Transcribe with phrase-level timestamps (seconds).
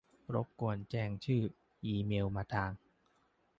[0.33, 1.41] รบกวนแจ้งชื่อ-
[1.85, 2.71] อีเมลมาทาง